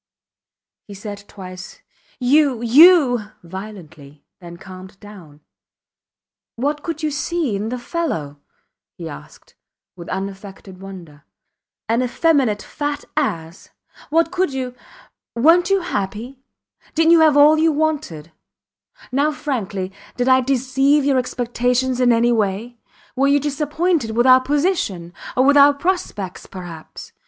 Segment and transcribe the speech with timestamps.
[0.87, 1.83] He said twice,
[2.19, 2.63] You!
[2.63, 3.25] You!
[3.43, 5.41] violently, then calmed down.
[6.55, 8.39] What could you see in the fellow?
[8.95, 9.53] he asked,
[9.95, 11.23] with unaffected wonder.
[11.87, 13.69] An effeminate, fat ass.
[14.09, 14.73] What could you...
[15.37, 16.39] Werent you happy?
[16.95, 18.31] Didnt you have all you wanted?
[19.11, 22.79] Now frankly; did I deceive your expectations in any way?
[23.15, 27.11] Were you disappointed with our position or with our prospects perhaps?